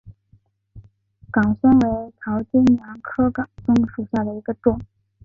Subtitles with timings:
[1.31, 4.81] 岗松为桃金娘科岗松属下的一个种。